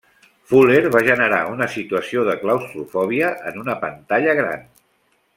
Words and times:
Fuller 0.51 0.79
va 0.95 1.01
generar 1.07 1.41
una 1.49 1.67
situació 1.73 2.23
de 2.29 2.35
claustrofòbia 2.43 3.29
en 3.51 3.61
una 3.65 3.75
pantalla 3.83 4.35
gran. 4.41 4.65